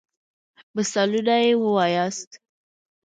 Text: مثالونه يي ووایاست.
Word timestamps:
مثالونه 0.77 1.31
يي 1.43 1.53
ووایاست. 1.61 2.31